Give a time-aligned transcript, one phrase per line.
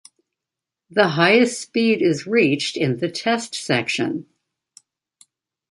[0.89, 4.25] The highest speed is reached in the test section.